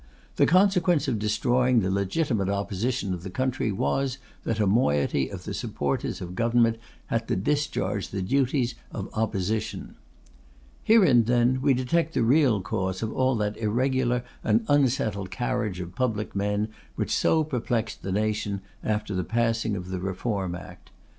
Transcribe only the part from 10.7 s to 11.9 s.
Herein, then, we